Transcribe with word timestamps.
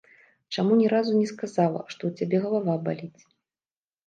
Чаму 0.55 0.77
ні 0.79 0.87
разу 0.93 1.13
не 1.19 1.25
сказала, 1.33 1.83
што 1.93 2.01
ў 2.09 2.21
цябе 2.21 2.37
галава 2.47 2.79
баліць. 2.89 3.21